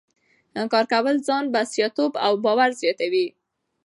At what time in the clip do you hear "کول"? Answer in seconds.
0.93-1.15